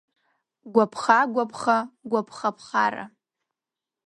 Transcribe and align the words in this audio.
Гәаԥха-гәаԥха, 0.73 1.77
гәаԥха-ԥхара… 2.11 3.05